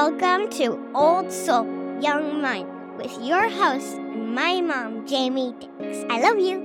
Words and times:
Welcome 0.00 0.48
to 0.50 0.92
Old 0.94 1.32
Soul, 1.32 1.66
Young 2.00 2.40
Mind 2.40 2.68
with 2.96 3.10
your 3.20 3.48
host 3.48 3.96
and 3.96 4.32
my 4.32 4.60
mom, 4.60 5.08
Jamie 5.08 5.52
Dix. 5.58 6.04
I 6.08 6.20
love 6.20 6.38
you. 6.38 6.56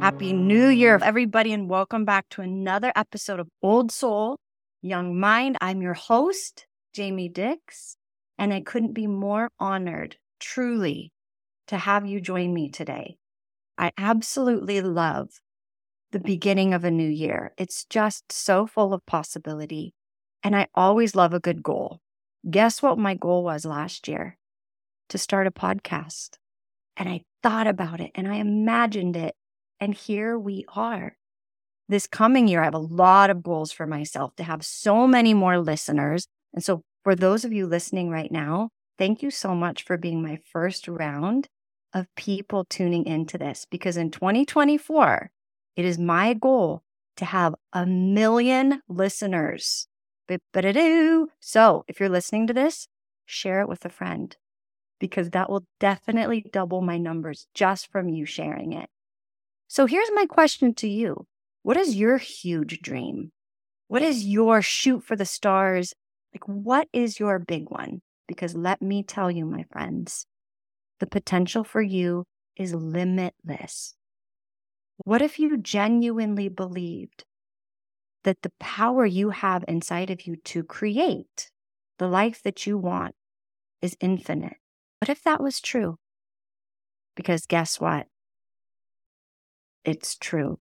Happy 0.00 0.32
New 0.32 0.66
Year, 0.70 0.98
everybody, 1.00 1.52
and 1.52 1.70
welcome 1.70 2.04
back 2.04 2.28
to 2.30 2.40
another 2.42 2.92
episode 2.96 3.38
of 3.38 3.46
Old 3.62 3.92
Soul, 3.92 4.40
Young 4.82 5.20
Mind. 5.20 5.56
I'm 5.60 5.80
your 5.80 5.94
host, 5.94 6.66
Jamie 6.92 7.28
Dix, 7.28 7.96
and 8.36 8.52
I 8.52 8.60
couldn't 8.60 8.92
be 8.92 9.06
more 9.06 9.50
honored, 9.60 10.16
truly, 10.40 11.12
to 11.68 11.78
have 11.78 12.06
you 12.06 12.20
join 12.20 12.52
me 12.52 12.70
today. 12.70 13.18
I 13.78 13.92
absolutely 13.96 14.80
love 14.80 15.28
the 16.12 16.20
beginning 16.20 16.74
of 16.74 16.84
a 16.84 16.90
new 16.90 17.08
year. 17.08 17.52
It's 17.56 17.84
just 17.84 18.32
so 18.32 18.66
full 18.66 18.92
of 18.92 19.06
possibility. 19.06 19.94
And 20.42 20.56
I 20.56 20.68
always 20.74 21.14
love 21.14 21.32
a 21.32 21.40
good 21.40 21.62
goal. 21.62 22.00
Guess 22.48 22.82
what 22.82 22.98
my 22.98 23.14
goal 23.14 23.44
was 23.44 23.64
last 23.64 24.08
year? 24.08 24.36
To 25.10 25.18
start 25.18 25.46
a 25.46 25.50
podcast. 25.50 26.36
And 26.96 27.08
I 27.08 27.22
thought 27.42 27.66
about 27.66 28.00
it 28.00 28.10
and 28.14 28.28
I 28.28 28.36
imagined 28.36 29.16
it. 29.16 29.34
And 29.78 29.94
here 29.94 30.38
we 30.38 30.64
are. 30.74 31.16
This 31.88 32.06
coming 32.06 32.46
year, 32.46 32.60
I 32.60 32.66
have 32.66 32.74
a 32.74 32.78
lot 32.78 33.30
of 33.30 33.42
goals 33.42 33.72
for 33.72 33.86
myself 33.86 34.36
to 34.36 34.44
have 34.44 34.64
so 34.64 35.06
many 35.06 35.34
more 35.34 35.58
listeners. 35.58 36.26
And 36.54 36.62
so, 36.62 36.82
for 37.02 37.16
those 37.16 37.44
of 37.44 37.52
you 37.52 37.66
listening 37.66 38.10
right 38.10 38.30
now, 38.30 38.68
thank 38.98 39.22
you 39.22 39.30
so 39.30 39.54
much 39.54 39.82
for 39.82 39.96
being 39.96 40.22
my 40.22 40.38
first 40.52 40.86
round 40.86 41.48
of 41.92 42.06
people 42.14 42.64
tuning 42.64 43.06
into 43.06 43.38
this 43.38 43.66
because 43.68 43.96
in 43.96 44.10
2024, 44.10 45.30
it 45.76 45.84
is 45.84 45.98
my 45.98 46.34
goal 46.34 46.82
to 47.16 47.24
have 47.24 47.54
a 47.72 47.86
million 47.86 48.82
listeners. 48.88 49.86
So 51.40 51.84
if 51.88 52.00
you're 52.00 52.08
listening 52.08 52.46
to 52.46 52.52
this, 52.52 52.88
share 53.26 53.60
it 53.60 53.68
with 53.68 53.84
a 53.84 53.90
friend 53.90 54.36
because 54.98 55.30
that 55.30 55.50
will 55.50 55.64
definitely 55.80 56.44
double 56.52 56.82
my 56.82 56.98
numbers 56.98 57.46
just 57.54 57.90
from 57.90 58.08
you 58.08 58.26
sharing 58.26 58.72
it. 58.72 58.88
So 59.66 59.86
here's 59.86 60.10
my 60.14 60.26
question 60.26 60.74
to 60.74 60.88
you. 60.88 61.26
What 61.62 61.76
is 61.76 61.96
your 61.96 62.18
huge 62.18 62.80
dream? 62.80 63.32
What 63.88 64.02
is 64.02 64.24
your 64.24 64.62
shoot 64.62 65.02
for 65.04 65.16
the 65.16 65.24
stars? 65.24 65.94
Like, 66.32 66.46
what 66.46 66.86
is 66.92 67.18
your 67.18 67.38
big 67.38 67.70
one? 67.70 68.02
Because 68.28 68.54
let 68.54 68.80
me 68.80 69.02
tell 69.02 69.30
you, 69.30 69.44
my 69.44 69.64
friends, 69.72 70.26
the 71.00 71.06
potential 71.06 71.64
for 71.64 71.82
you 71.82 72.24
is 72.56 72.72
limitless. 72.72 73.94
What 75.04 75.22
if 75.22 75.38
you 75.38 75.56
genuinely 75.56 76.48
believed 76.48 77.24
that 78.24 78.42
the 78.42 78.52
power 78.60 79.06
you 79.06 79.30
have 79.30 79.64
inside 79.66 80.10
of 80.10 80.26
you 80.26 80.36
to 80.36 80.62
create 80.62 81.50
the 81.98 82.06
life 82.06 82.42
that 82.42 82.66
you 82.66 82.76
want 82.76 83.14
is 83.80 83.96
infinite? 84.00 84.58
What 85.00 85.08
if 85.08 85.22
that 85.22 85.42
was 85.42 85.60
true? 85.60 85.96
Because 87.16 87.46
guess 87.46 87.80
what? 87.80 88.08
It's 89.84 90.16
true. 90.16 90.58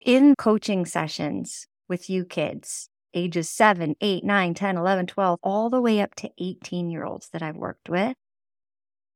In 0.00 0.34
coaching 0.34 0.86
sessions 0.86 1.66
with 1.88 2.08
you 2.08 2.24
kids, 2.24 2.88
ages 3.12 3.50
7, 3.50 3.94
8, 4.00 4.24
9, 4.24 4.54
10, 4.54 4.76
11, 4.78 5.06
12, 5.06 5.38
all 5.42 5.68
the 5.68 5.82
way 5.82 6.00
up 6.00 6.14
to 6.16 6.30
18 6.38 6.88
year 6.88 7.04
olds 7.04 7.28
that 7.28 7.42
I've 7.42 7.56
worked 7.56 7.90
with, 7.90 8.16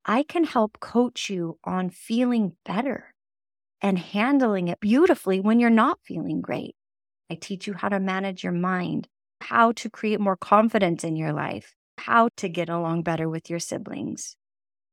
I 0.04 0.22
can 0.22 0.44
help 0.44 0.80
coach 0.80 1.30
you 1.30 1.58
on 1.64 1.88
feeling 1.88 2.56
better 2.64 3.14
and 3.80 3.98
handling 3.98 4.68
it 4.68 4.80
beautifully 4.80 5.40
when 5.40 5.60
you're 5.60 5.70
not 5.70 5.98
feeling 6.02 6.40
great. 6.40 6.74
I 7.30 7.34
teach 7.34 7.66
you 7.66 7.74
how 7.74 7.88
to 7.88 8.00
manage 8.00 8.42
your 8.42 8.52
mind, 8.52 9.08
how 9.40 9.72
to 9.72 9.90
create 9.90 10.20
more 10.20 10.36
confidence 10.36 11.04
in 11.04 11.16
your 11.16 11.32
life, 11.32 11.74
how 11.98 12.28
to 12.36 12.48
get 12.48 12.68
along 12.68 13.02
better 13.02 13.28
with 13.28 13.50
your 13.50 13.58
siblings, 13.58 14.36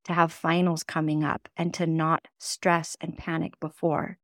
to 0.06 0.14
have 0.14 0.32
finals 0.32 0.84
coming 0.84 1.24
up 1.24 1.48
and 1.56 1.74
to 1.76 1.86
not 1.86 2.28
stress 2.40 2.98
and 3.00 3.18
panic 3.18 3.60
before. 3.60 4.18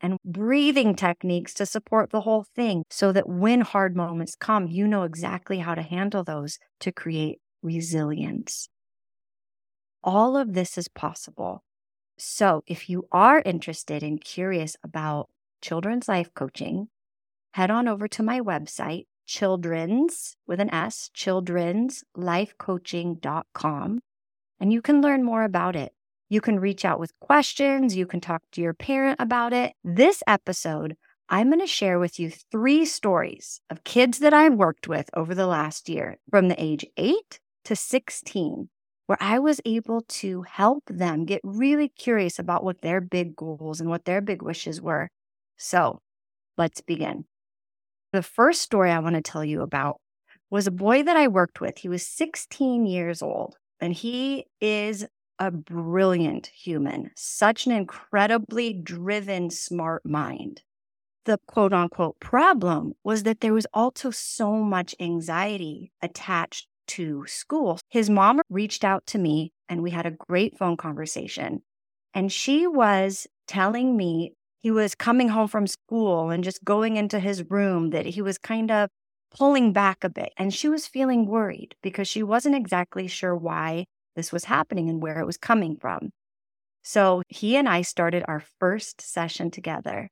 And 0.00 0.16
breathing 0.24 0.96
techniques 0.96 1.54
to 1.54 1.66
support 1.66 2.10
the 2.10 2.22
whole 2.22 2.44
thing 2.56 2.82
so 2.90 3.12
that 3.12 3.28
when 3.28 3.60
hard 3.60 3.94
moments 3.94 4.34
come, 4.34 4.66
you 4.66 4.88
know 4.88 5.04
exactly 5.04 5.60
how 5.60 5.76
to 5.76 5.82
handle 5.82 6.24
those 6.24 6.58
to 6.80 6.90
create 6.90 7.38
resilience. 7.62 8.68
All 10.02 10.36
of 10.36 10.54
this 10.54 10.76
is 10.76 10.88
possible 10.88 11.62
so, 12.22 12.62
if 12.66 12.88
you 12.88 13.06
are 13.10 13.42
interested 13.44 14.02
and 14.02 14.18
curious 14.20 14.76
about 14.82 15.28
children's 15.60 16.08
life 16.08 16.32
coaching, 16.34 16.88
head 17.54 17.70
on 17.70 17.88
over 17.88 18.06
to 18.08 18.22
my 18.22 18.40
website, 18.40 19.06
children's 19.26 20.36
with 20.46 20.60
an 20.60 20.72
S, 20.72 21.10
children'slifecoaching.com, 21.16 24.00
and 24.60 24.72
you 24.72 24.80
can 24.80 25.02
learn 25.02 25.24
more 25.24 25.42
about 25.42 25.74
it. 25.74 25.92
You 26.28 26.40
can 26.40 26.60
reach 26.60 26.84
out 26.84 27.00
with 27.00 27.18
questions, 27.20 27.96
you 27.96 28.06
can 28.06 28.20
talk 28.20 28.42
to 28.52 28.60
your 28.60 28.74
parent 28.74 29.16
about 29.20 29.52
it. 29.52 29.72
This 29.82 30.22
episode, 30.26 30.96
I'm 31.28 31.48
going 31.48 31.58
to 31.60 31.66
share 31.66 31.98
with 31.98 32.20
you 32.20 32.30
three 32.30 32.84
stories 32.84 33.60
of 33.70 33.84
kids 33.84 34.18
that 34.20 34.34
I've 34.34 34.54
worked 34.54 34.86
with 34.86 35.10
over 35.14 35.34
the 35.34 35.46
last 35.46 35.88
year 35.88 36.18
from 36.30 36.48
the 36.48 36.62
age 36.62 36.84
8 36.96 37.40
to 37.64 37.76
16 37.76 38.68
where 39.06 39.18
I 39.20 39.38
was 39.38 39.60
able 39.64 40.02
to 40.02 40.42
help 40.42 40.84
them 40.86 41.24
get 41.24 41.40
really 41.44 41.88
curious 41.88 42.38
about 42.38 42.64
what 42.64 42.82
their 42.82 43.00
big 43.00 43.36
goals 43.36 43.80
and 43.80 43.90
what 43.90 44.04
their 44.04 44.20
big 44.20 44.42
wishes 44.42 44.80
were. 44.80 45.08
So 45.56 46.00
let's 46.56 46.80
begin. 46.80 47.24
The 48.12 48.22
first 48.22 48.62
story 48.62 48.90
I 48.90 48.98
want 49.00 49.16
to 49.16 49.22
tell 49.22 49.44
you 49.44 49.62
about 49.62 49.96
was 50.50 50.66
a 50.66 50.70
boy 50.72 51.02
that 51.02 51.16
I 51.16 51.28
worked 51.28 51.60
with. 51.60 51.78
He 51.78 51.88
was 51.88 52.06
16 52.06 52.86
years 52.86 53.22
old, 53.22 53.56
and 53.80 53.92
he 53.92 54.46
is 54.60 55.06
a 55.38 55.50
brilliant 55.50 56.48
human, 56.48 57.10
such 57.16 57.66
an 57.66 57.72
incredibly 57.72 58.72
driven, 58.72 59.50
smart 59.50 60.04
mind. 60.04 60.62
The 61.24 61.38
quote 61.46 61.72
unquote 61.72 62.20
problem 62.20 62.94
was 63.04 63.24
that 63.24 63.40
there 63.40 63.54
was 63.54 63.66
also 63.74 64.10
so 64.10 64.56
much 64.58 64.94
anxiety 65.00 65.92
attached 66.02 66.68
to 66.88 67.24
school. 67.26 67.78
His 67.88 68.10
mom 68.10 68.40
reached 68.50 68.84
out 68.84 69.06
to 69.06 69.18
me 69.18 69.52
and 69.68 69.82
we 69.82 69.90
had 69.90 70.06
a 70.06 70.10
great 70.10 70.56
phone 70.56 70.76
conversation. 70.76 71.62
And 72.14 72.30
she 72.30 72.66
was 72.66 73.26
telling 73.46 73.96
me 73.96 74.34
he 74.62 74.70
was 74.70 74.94
coming 74.94 75.28
home 75.28 75.48
from 75.48 75.66
school 75.66 76.30
and 76.30 76.44
just 76.44 76.64
going 76.64 76.96
into 76.96 77.18
his 77.18 77.50
room 77.50 77.90
that 77.90 78.06
he 78.06 78.22
was 78.22 78.38
kind 78.38 78.70
of 78.70 78.88
pulling 79.36 79.72
back 79.72 80.04
a 80.04 80.08
bit. 80.08 80.32
And 80.36 80.52
she 80.54 80.68
was 80.68 80.86
feeling 80.86 81.26
worried 81.26 81.74
because 81.82 82.06
she 82.06 82.22
wasn't 82.22 82.54
exactly 82.54 83.08
sure 83.08 83.34
why 83.34 83.86
this 84.14 84.30
was 84.30 84.44
happening 84.44 84.88
and 84.88 85.02
where 85.02 85.18
it 85.18 85.26
was 85.26 85.36
coming 85.36 85.76
from. 85.76 86.10
So 86.84 87.22
he 87.28 87.56
and 87.56 87.68
I 87.68 87.82
started 87.82 88.24
our 88.28 88.42
first 88.60 89.00
session 89.00 89.50
together. 89.50 90.10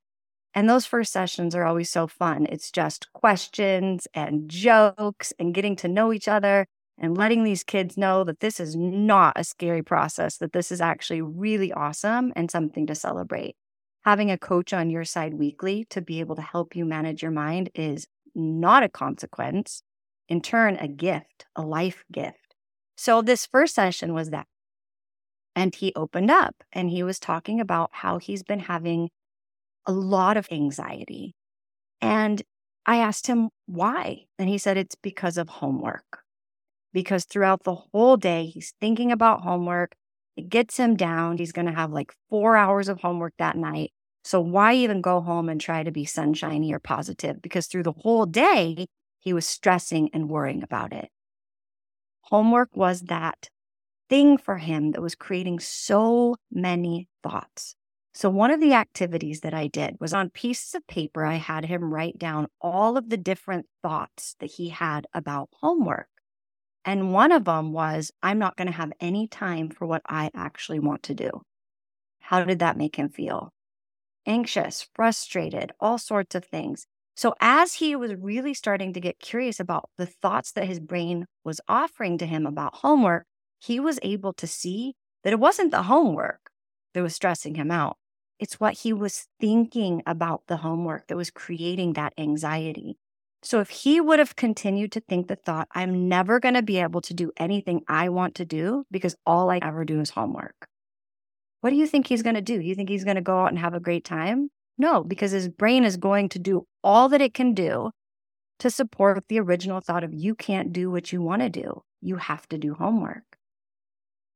And 0.53 0.69
those 0.69 0.85
first 0.85 1.13
sessions 1.13 1.55
are 1.55 1.63
always 1.63 1.89
so 1.89 2.07
fun. 2.07 2.45
It's 2.49 2.71
just 2.71 3.11
questions 3.13 4.07
and 4.13 4.49
jokes 4.49 5.31
and 5.39 5.53
getting 5.53 5.75
to 5.77 5.87
know 5.87 6.11
each 6.11 6.27
other 6.27 6.65
and 6.97 7.17
letting 7.17 7.43
these 7.43 7.63
kids 7.63 7.97
know 7.97 8.23
that 8.25 8.41
this 8.41 8.59
is 8.59 8.75
not 8.75 9.33
a 9.35 9.43
scary 9.43 9.81
process, 9.81 10.37
that 10.37 10.53
this 10.53 10.71
is 10.71 10.81
actually 10.81 11.21
really 11.21 11.71
awesome 11.71 12.33
and 12.35 12.51
something 12.51 12.85
to 12.87 12.95
celebrate. 12.95 13.55
Having 14.03 14.31
a 14.31 14.37
coach 14.37 14.73
on 14.73 14.89
your 14.89 15.05
side 15.05 15.35
weekly 15.35 15.85
to 15.89 16.01
be 16.01 16.19
able 16.19 16.35
to 16.35 16.41
help 16.41 16.75
you 16.75 16.85
manage 16.85 17.21
your 17.21 17.31
mind 17.31 17.69
is 17.73 18.07
not 18.35 18.83
a 18.83 18.89
consequence, 18.89 19.83
in 20.27 20.41
turn, 20.41 20.75
a 20.77 20.87
gift, 20.87 21.45
a 21.55 21.61
life 21.61 22.03
gift. 22.11 22.55
So, 22.95 23.21
this 23.21 23.45
first 23.45 23.75
session 23.75 24.13
was 24.13 24.29
that. 24.29 24.47
And 25.55 25.75
he 25.75 25.91
opened 25.95 26.31
up 26.31 26.63
and 26.71 26.89
he 26.89 27.03
was 27.03 27.19
talking 27.19 27.59
about 27.59 27.89
how 27.93 28.17
he's 28.17 28.43
been 28.43 28.59
having 28.59 29.09
a 29.85 29.91
lot 29.91 30.37
of 30.37 30.47
anxiety. 30.51 31.33
And 32.01 32.41
I 32.85 32.97
asked 32.97 33.27
him 33.27 33.49
why. 33.65 34.25
And 34.39 34.49
he 34.49 34.57
said 34.57 34.77
it's 34.77 34.95
because 34.95 35.37
of 35.37 35.49
homework. 35.49 36.23
Because 36.93 37.25
throughout 37.25 37.63
the 37.63 37.75
whole 37.75 38.17
day, 38.17 38.47
he's 38.47 38.73
thinking 38.81 39.11
about 39.11 39.41
homework. 39.41 39.93
It 40.35 40.49
gets 40.49 40.77
him 40.77 40.95
down. 40.95 41.37
He's 41.37 41.51
going 41.51 41.67
to 41.67 41.73
have 41.73 41.91
like 41.91 42.13
four 42.29 42.57
hours 42.57 42.89
of 42.89 43.01
homework 43.01 43.33
that 43.37 43.55
night. 43.55 43.91
So 44.23 44.39
why 44.39 44.73
even 44.73 45.01
go 45.01 45.21
home 45.21 45.49
and 45.49 45.59
try 45.59 45.83
to 45.83 45.91
be 45.91 46.05
sunshiny 46.05 46.73
or 46.73 46.79
positive? 46.79 47.41
Because 47.41 47.67
through 47.67 47.83
the 47.83 47.93
whole 47.93 48.25
day, 48.25 48.85
he 49.19 49.33
was 49.33 49.47
stressing 49.47 50.09
and 50.13 50.29
worrying 50.29 50.63
about 50.63 50.93
it. 50.93 51.09
Homework 52.23 52.75
was 52.75 53.01
that 53.03 53.49
thing 54.09 54.37
for 54.37 54.57
him 54.57 54.91
that 54.91 55.01
was 55.01 55.15
creating 55.15 55.59
so 55.59 56.35
many 56.51 57.07
thoughts. 57.23 57.75
So, 58.13 58.29
one 58.29 58.51
of 58.51 58.59
the 58.59 58.73
activities 58.73 59.41
that 59.41 59.53
I 59.53 59.67
did 59.67 59.97
was 59.99 60.13
on 60.13 60.29
pieces 60.29 60.75
of 60.75 60.85
paper, 60.87 61.25
I 61.25 61.35
had 61.35 61.65
him 61.65 61.93
write 61.93 62.17
down 62.17 62.47
all 62.59 62.97
of 62.97 63.09
the 63.09 63.17
different 63.17 63.67
thoughts 63.81 64.35
that 64.39 64.51
he 64.51 64.69
had 64.69 65.07
about 65.13 65.49
homework. 65.61 66.09
And 66.83 67.13
one 67.13 67.31
of 67.31 67.45
them 67.45 67.71
was, 67.71 68.11
I'm 68.21 68.39
not 68.39 68.57
going 68.57 68.67
to 68.67 68.73
have 68.73 68.91
any 68.99 69.27
time 69.27 69.69
for 69.69 69.85
what 69.85 70.01
I 70.05 70.29
actually 70.33 70.79
want 70.79 71.03
to 71.03 71.13
do. 71.13 71.41
How 72.19 72.43
did 72.43 72.59
that 72.59 72.77
make 72.77 72.97
him 72.97 73.09
feel? 73.09 73.53
anxious, 74.25 74.87
frustrated, 74.93 75.71
all 75.79 75.97
sorts 75.97 76.35
of 76.35 76.45
things. 76.45 76.85
So, 77.15 77.35
as 77.39 77.75
he 77.75 77.95
was 77.95 78.15
really 78.15 78.53
starting 78.53 78.93
to 78.93 78.99
get 78.99 79.19
curious 79.19 79.59
about 79.59 79.89
the 79.97 80.05
thoughts 80.05 80.51
that 80.53 80.65
his 80.65 80.79
brain 80.79 81.25
was 81.43 81.61
offering 81.67 82.17
to 82.19 82.25
him 82.25 82.45
about 82.45 82.75
homework, 82.75 83.25
he 83.59 83.79
was 83.79 83.99
able 84.01 84.33
to 84.33 84.47
see 84.47 84.95
that 85.23 85.33
it 85.33 85.39
wasn't 85.39 85.71
the 85.71 85.83
homework 85.83 86.51
that 86.93 87.03
was 87.03 87.13
stressing 87.15 87.55
him 87.55 87.69
out. 87.69 87.97
It's 88.41 88.59
what 88.59 88.79
he 88.79 88.91
was 88.91 89.27
thinking 89.39 90.01
about 90.07 90.47
the 90.47 90.57
homework 90.57 91.07
that 91.07 91.15
was 91.15 91.29
creating 91.29 91.93
that 91.93 92.13
anxiety. 92.17 92.97
So, 93.43 93.59
if 93.59 93.69
he 93.69 94.01
would 94.01 94.19
have 94.19 94.35
continued 94.35 94.91
to 94.93 94.99
think 94.99 95.27
the 95.27 95.35
thought, 95.35 95.67
I'm 95.73 96.09
never 96.09 96.39
going 96.39 96.55
to 96.55 96.63
be 96.63 96.79
able 96.79 97.01
to 97.01 97.13
do 97.13 97.31
anything 97.37 97.83
I 97.87 98.09
want 98.09 98.35
to 98.35 98.45
do 98.45 98.85
because 98.91 99.15
all 99.25 99.49
I 99.51 99.59
ever 99.61 99.85
do 99.85 100.01
is 100.01 100.11
homework. 100.11 100.67
What 101.61 101.69
do 101.69 101.75
you 101.75 101.85
think 101.85 102.07
he's 102.07 102.23
going 102.23 102.35
to 102.35 102.41
do? 102.41 102.59
You 102.59 102.73
think 102.73 102.89
he's 102.89 103.03
going 103.03 103.15
to 103.15 103.21
go 103.21 103.41
out 103.41 103.49
and 103.49 103.59
have 103.59 103.75
a 103.75 103.79
great 103.79 104.03
time? 104.03 104.49
No, 104.77 105.03
because 105.03 105.31
his 105.31 105.47
brain 105.47 105.83
is 105.83 105.97
going 105.97 106.29
to 106.29 106.39
do 106.39 106.65
all 106.83 107.09
that 107.09 107.21
it 107.21 107.35
can 107.35 107.53
do 107.53 107.91
to 108.57 108.71
support 108.71 109.23
the 109.27 109.39
original 109.39 109.81
thought 109.81 110.03
of 110.03 110.13
you 110.13 110.33
can't 110.33 110.73
do 110.73 110.89
what 110.89 111.11
you 111.11 111.21
want 111.21 111.43
to 111.43 111.49
do. 111.49 111.83
You 112.01 112.17
have 112.17 112.47
to 112.49 112.57
do 112.57 112.73
homework. 112.73 113.37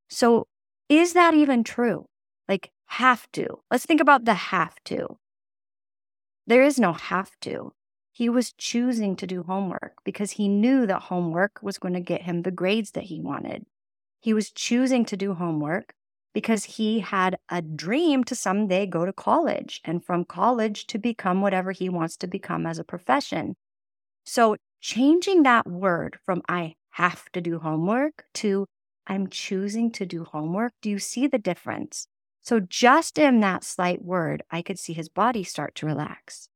So, 0.10 0.46
is 0.90 1.13
that 1.13 1.34
even 1.34 1.63
true? 1.63 2.06
Like, 2.48 2.72
have 2.88 3.32
to. 3.34 3.60
Let's 3.72 3.86
think 3.86 4.02
about 4.02 4.26
the 4.26 4.34
have 4.34 4.76
to. 4.86 5.18
There 6.48 6.64
is 6.64 6.80
no 6.80 6.94
have 6.94 7.32
to. 7.42 7.74
He 8.12 8.30
was 8.30 8.54
choosing 8.54 9.16
to 9.18 9.28
do 9.28 9.44
homework 9.44 9.98
because 10.04 10.32
he 10.32 10.48
knew 10.48 10.86
that 10.88 11.04
homework 11.04 11.60
was 11.62 11.78
going 11.78 11.94
to 11.96 12.00
get 12.00 12.22
him 12.22 12.42
the 12.42 12.52
grades 12.52 12.92
that 12.92 13.06
he 13.06 13.20
wanted. 13.20 13.66
He 14.22 14.34
was 14.34 14.52
choosing 14.52 15.06
to 15.06 15.18
do 15.18 15.34
homework 15.34 15.94
because 16.34 16.66
he 16.66 17.00
had 17.00 17.38
a 17.50 17.62
dream 17.62 18.24
to 18.26 18.36
someday 18.36 18.86
go 18.86 19.06
to 19.06 19.14
college 19.14 19.82
and 19.84 20.04
from 20.04 20.26
college 20.26 20.88
to 20.88 20.98
become 20.98 21.42
whatever 21.42 21.72
he 21.72 21.90
wants 21.90 22.18
to 22.18 22.28
become 22.28 22.66
as 22.66 22.80
a 22.80 22.84
profession. 22.84 23.56
So, 24.26 24.58
changing 24.82 25.44
that 25.44 25.68
word 25.68 26.18
from 26.26 26.42
I 26.48 26.76
have 26.92 27.32
to 27.34 27.42
do 27.42 27.60
homework 27.60 28.26
to 28.36 28.68
I'm 29.08 29.30
choosing 29.30 29.92
to 29.92 30.06
do 30.06 30.24
homework, 30.24 30.74
do 30.82 30.90
you 30.90 31.00
see 31.00 31.28
the 31.28 31.38
difference? 31.38 32.08
So, 32.45 32.59
just 32.59 33.18
in 33.18 33.39
that 33.39 33.63
slight 33.63 34.03
word, 34.03 34.44
I 34.51 34.62
could 34.62 34.77
see 34.77 34.94
his 34.94 35.09
body 35.09 35.44
start 35.44 35.74
to 35.75 35.88
relax. 35.88 36.47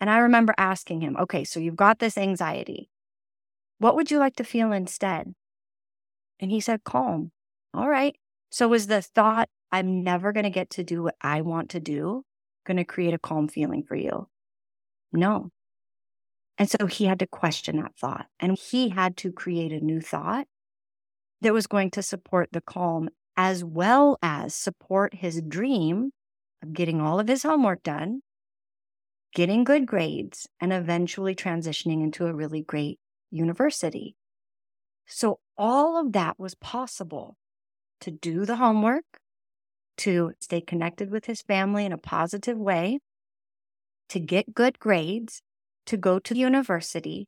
And 0.00 0.08
I 0.08 0.16
remember 0.16 0.54
asking 0.56 1.02
him, 1.02 1.14
okay, 1.18 1.44
so 1.44 1.60
you've 1.60 1.76
got 1.76 1.98
this 1.98 2.16
anxiety. 2.16 2.88
What 3.76 3.96
would 3.96 4.10
you 4.10 4.18
like 4.18 4.34
to 4.36 4.44
feel 4.44 4.72
instead? 4.72 5.34
And 6.40 6.50
he 6.50 6.58
said, 6.58 6.84
calm. 6.84 7.32
All 7.74 7.90
right. 7.90 8.16
So 8.48 8.66
was 8.66 8.86
the 8.86 9.02
thought, 9.02 9.50
I'm 9.70 10.02
never 10.02 10.32
going 10.32 10.44
to 10.44 10.50
get 10.50 10.70
to 10.70 10.84
do 10.84 11.02
what 11.02 11.16
I 11.20 11.42
want 11.42 11.68
to 11.70 11.80
do, 11.80 12.24
going 12.66 12.78
to 12.78 12.84
create 12.84 13.12
a 13.12 13.18
calm 13.18 13.46
feeling 13.46 13.82
for 13.82 13.96
you? 13.96 14.26
No. 15.12 15.50
And 16.56 16.70
so 16.70 16.86
he 16.86 17.04
had 17.04 17.18
to 17.18 17.26
question 17.26 17.76
that 17.76 17.94
thought 17.94 18.26
and 18.38 18.56
he 18.58 18.88
had 18.88 19.18
to 19.18 19.32
create 19.32 19.72
a 19.72 19.84
new 19.84 20.00
thought 20.00 20.46
that 21.42 21.52
was 21.52 21.66
going 21.66 21.90
to 21.90 22.02
support 22.02 22.48
the 22.52 22.62
calm 22.62 23.10
as 23.42 23.64
well 23.64 24.18
as 24.22 24.54
support 24.54 25.14
his 25.14 25.40
dream 25.40 26.10
of 26.62 26.74
getting 26.74 27.00
all 27.00 27.18
of 27.18 27.26
his 27.26 27.42
homework 27.42 27.82
done, 27.82 28.20
getting 29.34 29.64
good 29.64 29.86
grades, 29.86 30.46
and 30.60 30.74
eventually 30.74 31.34
transitioning 31.34 32.02
into 32.02 32.26
a 32.26 32.34
really 32.34 32.60
great 32.60 32.98
university. 33.30 34.14
So 35.06 35.40
all 35.56 35.98
of 35.98 36.12
that 36.12 36.38
was 36.38 36.54
possible 36.54 37.38
to 38.02 38.10
do 38.10 38.44
the 38.44 38.56
homework, 38.56 39.06
to 39.96 40.32
stay 40.42 40.60
connected 40.60 41.10
with 41.10 41.24
his 41.24 41.40
family 41.40 41.86
in 41.86 41.94
a 41.94 41.98
positive 41.98 42.58
way, 42.58 42.98
to 44.10 44.20
get 44.20 44.52
good 44.52 44.78
grades, 44.78 45.40
to 45.86 45.96
go 45.96 46.18
to 46.18 46.36
university. 46.36 47.26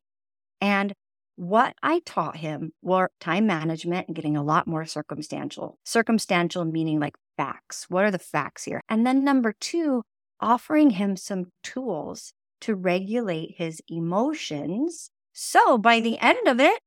And 0.61 0.93
what 1.35 1.75
I 1.81 2.01
taught 2.05 2.37
him 2.37 2.73
were 2.81 3.09
time 3.19 3.47
management 3.47 4.07
and 4.07 4.15
getting 4.15 4.37
a 4.37 4.43
lot 4.43 4.67
more 4.67 4.85
circumstantial. 4.85 5.77
Circumstantial 5.83 6.65
meaning 6.65 6.99
like 6.99 7.15
facts. 7.37 7.87
What 7.89 8.05
are 8.05 8.11
the 8.11 8.19
facts 8.19 8.65
here? 8.65 8.81
And 8.87 9.05
then 9.05 9.23
number 9.23 9.53
two, 9.59 10.03
offering 10.39 10.91
him 10.91 11.15
some 11.17 11.45
tools 11.63 12.33
to 12.61 12.75
regulate 12.75 13.55
his 13.57 13.81
emotions. 13.87 15.09
So 15.33 15.77
by 15.77 15.99
the 15.99 16.19
end 16.19 16.47
of 16.47 16.59
it, 16.59 16.79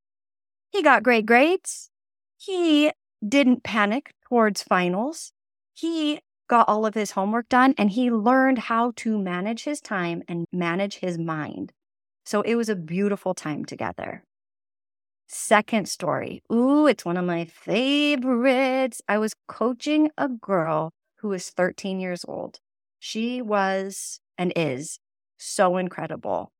he 0.70 0.82
got 0.82 1.02
great 1.02 1.26
grades. 1.26 1.90
He 2.38 2.92
didn't 3.26 3.64
panic 3.64 4.10
towards 4.28 4.62
finals. 4.62 5.32
He 5.74 6.20
got 6.48 6.68
all 6.68 6.86
of 6.86 6.94
his 6.94 7.12
homework 7.12 7.48
done 7.48 7.74
and 7.76 7.90
he 7.90 8.10
learned 8.10 8.58
how 8.58 8.92
to 8.96 9.18
manage 9.18 9.64
his 9.64 9.80
time 9.80 10.22
and 10.28 10.46
manage 10.52 10.98
his 10.98 11.18
mind. 11.18 11.72
So 12.24 12.42
it 12.42 12.54
was 12.54 12.68
a 12.68 12.76
beautiful 12.76 13.34
time 13.34 13.64
together. 13.64 14.22
Second 15.28 15.88
story. 15.88 16.42
Ooh, 16.52 16.86
it's 16.86 17.04
one 17.04 17.16
of 17.16 17.24
my 17.24 17.44
favorites. 17.44 19.02
I 19.08 19.18
was 19.18 19.34
coaching 19.48 20.10
a 20.16 20.28
girl 20.28 20.92
who 21.16 21.28
was 21.28 21.50
13 21.50 22.00
years 22.00 22.24
old. 22.26 22.60
She 22.98 23.42
was 23.42 24.20
and 24.38 24.52
is 24.56 24.98
so 25.38 25.76
incredible, 25.76 26.52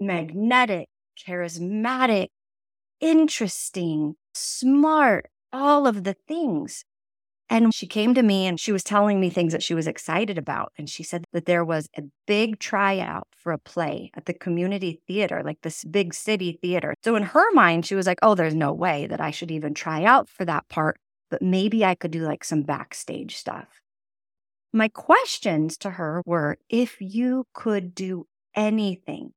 magnetic, 0.00 0.88
charismatic, 1.18 2.28
interesting, 3.00 4.16
smart, 4.34 5.26
all 5.52 5.86
of 5.86 6.04
the 6.04 6.14
things. 6.28 6.84
And 7.52 7.74
she 7.74 7.88
came 7.88 8.14
to 8.14 8.22
me 8.22 8.46
and 8.46 8.60
she 8.60 8.70
was 8.70 8.84
telling 8.84 9.18
me 9.18 9.28
things 9.28 9.52
that 9.52 9.62
she 9.62 9.74
was 9.74 9.88
excited 9.88 10.38
about. 10.38 10.72
And 10.78 10.88
she 10.88 11.02
said 11.02 11.24
that 11.32 11.46
there 11.46 11.64
was 11.64 11.88
a 11.98 12.04
big 12.24 12.60
tryout 12.60 13.26
for 13.36 13.50
a 13.50 13.58
play 13.58 14.12
at 14.14 14.26
the 14.26 14.32
community 14.32 15.02
theater, 15.08 15.42
like 15.44 15.60
this 15.62 15.84
big 15.84 16.14
city 16.14 16.60
theater. 16.62 16.94
So 17.02 17.16
in 17.16 17.24
her 17.24 17.52
mind, 17.52 17.84
she 17.84 17.96
was 17.96 18.06
like, 18.06 18.20
oh, 18.22 18.36
there's 18.36 18.54
no 18.54 18.72
way 18.72 19.08
that 19.08 19.20
I 19.20 19.32
should 19.32 19.50
even 19.50 19.74
try 19.74 20.04
out 20.04 20.28
for 20.28 20.44
that 20.44 20.68
part, 20.68 21.00
but 21.28 21.42
maybe 21.42 21.84
I 21.84 21.96
could 21.96 22.12
do 22.12 22.22
like 22.22 22.44
some 22.44 22.62
backstage 22.62 23.36
stuff. 23.36 23.80
My 24.72 24.86
questions 24.86 25.76
to 25.78 25.90
her 25.90 26.22
were 26.24 26.56
if 26.68 27.00
you 27.00 27.48
could 27.52 27.96
do 27.96 28.28
anything 28.54 29.32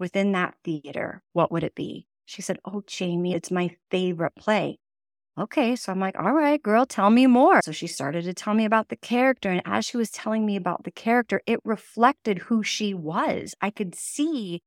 within 0.00 0.32
that 0.32 0.56
theater, 0.64 1.22
what 1.32 1.52
would 1.52 1.62
it 1.62 1.76
be? 1.76 2.08
She 2.24 2.42
said, 2.42 2.58
Oh, 2.64 2.82
Jamie, 2.88 3.34
it's 3.34 3.52
my 3.52 3.76
favorite 3.88 4.34
play. 4.34 4.78
Okay, 5.38 5.76
so 5.76 5.90
I'm 5.90 6.00
like, 6.00 6.18
all 6.18 6.32
right, 6.34 6.62
girl, 6.62 6.84
tell 6.84 7.08
me 7.08 7.26
more. 7.26 7.62
So 7.62 7.72
she 7.72 7.86
started 7.86 8.24
to 8.24 8.34
tell 8.34 8.52
me 8.52 8.66
about 8.66 8.88
the 8.88 8.96
character. 8.96 9.50
And 9.50 9.62
as 9.64 9.86
she 9.86 9.96
was 9.96 10.10
telling 10.10 10.44
me 10.44 10.56
about 10.56 10.84
the 10.84 10.90
character, 10.90 11.40
it 11.46 11.60
reflected 11.64 12.38
who 12.38 12.62
she 12.62 12.92
was. 12.92 13.54
I 13.62 13.70
could 13.70 13.94
see 13.94 14.60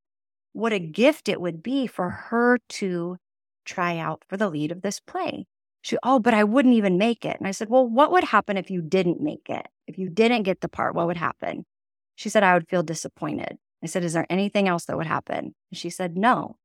what 0.54 0.74
a 0.74 0.80
gift 0.80 1.30
it 1.30 1.40
would 1.40 1.62
be 1.62 1.86
for 1.86 2.10
her 2.10 2.58
to 2.70 3.18
try 3.64 3.98
out 3.98 4.24
for 4.28 4.38
the 4.38 4.50
lead 4.50 4.72
of 4.72 4.82
this 4.82 5.00
play. 5.00 5.46
She, 5.84 5.98
oh, 6.02 6.18
but 6.20 6.34
I 6.34 6.44
wouldn't 6.44 6.74
even 6.74 6.98
make 6.98 7.26
it. 7.26 7.38
And 7.38 7.48
I 7.48 7.52
said, 7.52 7.70
well, 7.70 7.88
what 7.88 8.12
would 8.12 8.24
happen 8.24 8.58
if 8.58 8.72
you 8.72 8.82
didn't 8.82 9.22
make 9.22 9.48
it? 9.50 9.68
If 9.86 10.00
you 10.00 10.10
didn't 10.10 10.44
get 10.44 10.62
the 10.62 10.68
part, 10.68 10.96
what 10.96 11.06
would 11.06 11.18
happen? 11.18 11.66
She 12.16 12.30
said, 12.30 12.42
I 12.42 12.56
would 12.56 12.68
feel 12.68 12.82
disappointed. 12.82 13.58
I 13.84 13.88
said, 13.88 14.04
is 14.04 14.14
there 14.14 14.26
anything 14.32 14.68
else 14.68 14.86
that 14.86 14.98
would 14.98 15.06
happen? 15.06 15.54
And 15.70 15.78
she 15.78 15.92
said, 15.92 16.18
no. 16.18 16.56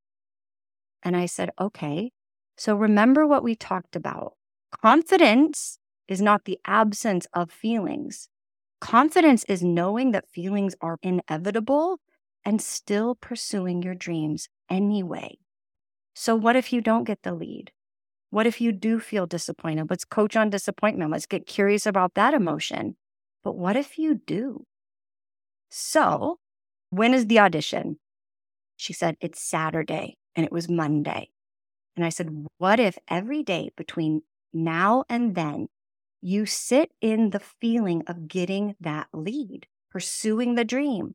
And 1.02 1.14
I 1.16 1.26
said, 1.26 1.50
okay. 1.60 2.12
So 2.60 2.76
remember 2.76 3.26
what 3.26 3.42
we 3.42 3.54
talked 3.54 3.96
about. 3.96 4.34
Confidence 4.82 5.78
is 6.08 6.20
not 6.20 6.44
the 6.44 6.58
absence 6.66 7.26
of 7.32 7.50
feelings. 7.50 8.28
Confidence 8.82 9.44
is 9.44 9.62
knowing 9.62 10.10
that 10.10 10.28
feelings 10.28 10.74
are 10.82 10.98
inevitable 11.02 12.00
and 12.44 12.60
still 12.60 13.14
pursuing 13.14 13.82
your 13.82 13.94
dreams 13.94 14.50
anyway. 14.68 15.38
So, 16.14 16.36
what 16.36 16.54
if 16.54 16.70
you 16.70 16.82
don't 16.82 17.04
get 17.04 17.22
the 17.22 17.32
lead? 17.32 17.72
What 18.28 18.46
if 18.46 18.60
you 18.60 18.72
do 18.72 19.00
feel 19.00 19.26
disappointed? 19.26 19.88
Let's 19.88 20.04
coach 20.04 20.36
on 20.36 20.50
disappointment. 20.50 21.12
Let's 21.12 21.24
get 21.24 21.46
curious 21.46 21.86
about 21.86 22.12
that 22.12 22.34
emotion. 22.34 22.96
But 23.42 23.56
what 23.56 23.74
if 23.74 23.96
you 23.96 24.16
do? 24.26 24.66
So, 25.70 26.40
when 26.90 27.14
is 27.14 27.26
the 27.26 27.38
audition? 27.38 28.00
She 28.76 28.92
said, 28.92 29.16
It's 29.18 29.40
Saturday 29.40 30.18
and 30.36 30.44
it 30.44 30.52
was 30.52 30.68
Monday. 30.68 31.30
And 31.96 32.04
I 32.04 32.08
said, 32.08 32.46
What 32.58 32.80
if 32.80 32.98
every 33.08 33.42
day 33.42 33.70
between 33.76 34.22
now 34.52 35.04
and 35.08 35.34
then 35.34 35.68
you 36.20 36.46
sit 36.46 36.92
in 37.00 37.30
the 37.30 37.40
feeling 37.40 38.02
of 38.06 38.28
getting 38.28 38.76
that 38.80 39.08
lead, 39.12 39.66
pursuing 39.90 40.54
the 40.54 40.64
dream? 40.64 41.14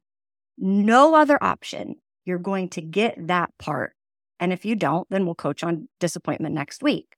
No 0.58 1.16
other 1.16 1.42
option. 1.44 1.96
You're 2.26 2.40
going 2.40 2.70
to 2.70 2.82
get 2.82 3.28
that 3.28 3.52
part. 3.60 3.94
And 4.40 4.52
if 4.52 4.66
you 4.66 4.76
don't, 4.76 5.08
then 5.10 5.26
we'll 5.26 5.36
coach 5.36 5.64
on 5.64 5.88
disappointment 6.00 6.56
next 6.56 6.84
week. 6.84 7.16